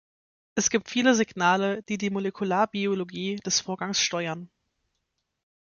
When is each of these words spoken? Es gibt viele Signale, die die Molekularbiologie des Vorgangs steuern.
Es 0.55 0.71
gibt 0.71 0.89
viele 0.89 1.13
Signale, 1.13 1.83
die 1.83 1.99
die 1.99 2.09
Molekularbiologie 2.09 3.35
des 3.35 3.59
Vorgangs 3.59 4.01
steuern. 4.01 4.49